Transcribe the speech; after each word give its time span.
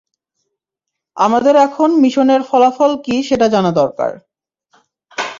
আমাদের 1.17 1.55
এখন 1.57 1.89
মিশনের 2.01 2.41
ফলাফল 2.43 2.91
কী 3.05 3.15
সেটা 3.23 3.47
জানা 3.47 3.71
দরকার। 3.71 4.11